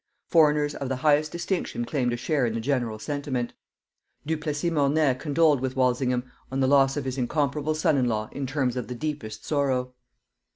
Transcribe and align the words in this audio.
Foreigners 0.25 0.73
of 0.73 0.89
the 0.89 0.95
highest 1.05 1.31
distinction 1.31 1.85
claimed 1.85 2.11
a 2.11 2.17
share 2.17 2.47
in 2.47 2.55
the 2.55 2.59
general 2.59 2.97
sentiment. 2.97 3.53
Du 4.25 4.35
Plessis 4.35 4.71
Mornay 4.71 5.13
condoled 5.13 5.61
with 5.61 5.75
Walsingham 5.75 6.23
on 6.51 6.59
the 6.59 6.65
loss 6.67 6.97
of 6.97 7.05
his 7.05 7.19
incomparable 7.19 7.75
son 7.75 7.97
in 7.97 8.07
law 8.07 8.27
in 8.31 8.47
terms 8.47 8.75
of 8.75 8.87
the 8.87 8.95
deepest 8.95 9.45
sorrow. 9.45 9.93